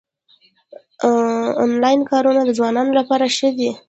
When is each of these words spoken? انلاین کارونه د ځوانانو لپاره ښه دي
انلاین 1.63 2.01
کارونه 2.11 2.41
د 2.45 2.49
ځوانانو 2.57 2.91
لپاره 2.99 3.25
ښه 3.35 3.49
دي 3.57 3.71